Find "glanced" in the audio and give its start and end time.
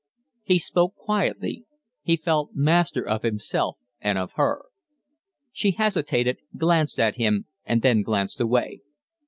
6.57-6.99, 8.01-8.39